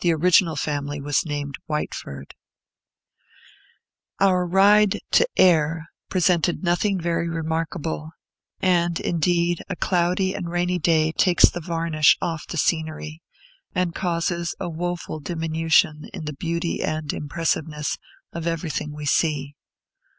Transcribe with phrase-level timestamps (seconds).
[0.00, 2.34] The original family was named Whitefoord.
[4.20, 8.10] Our ride to Ayr presented nothing very remarkable;
[8.60, 13.22] and, indeed, a cloudy and rainy day takes the varnish off the scenery
[13.74, 17.96] and causes a woful diminution in the beauty and impressiveness
[18.34, 19.54] of everything we see.